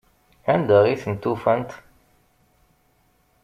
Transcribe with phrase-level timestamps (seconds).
[0.53, 1.69] Anda i tent-ufant?